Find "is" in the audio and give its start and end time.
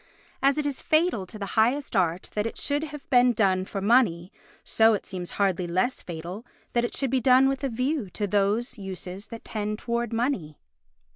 0.65-0.81